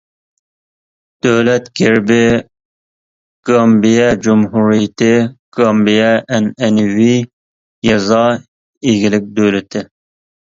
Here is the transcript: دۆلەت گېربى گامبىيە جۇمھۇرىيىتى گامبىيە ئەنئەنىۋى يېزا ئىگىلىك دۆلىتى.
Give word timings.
دۆلەت 1.25 1.67
گېربى 1.79 2.23
گامبىيە 3.49 4.07
جۇمھۇرىيىتى 4.27 5.11
گامبىيە 5.59 6.09
ئەنئەنىۋى 6.37 7.13
يېزا 7.91 8.23
ئىگىلىك 8.93 9.29
دۆلىتى. 9.41 9.85